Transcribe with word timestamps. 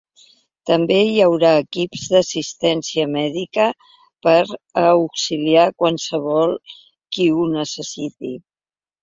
També 0.67 0.95
hi 1.09 1.17
haurà 1.25 1.51
equips 1.57 2.05
d’assistència 2.13 3.05
mèdica 3.17 3.67
per 4.29 4.35
a 4.85 4.87
auxiliar 4.95 5.67
qualsevol 5.85 6.57
qui 6.89 7.29
ho 7.37 7.47
necessiti. 7.55 8.35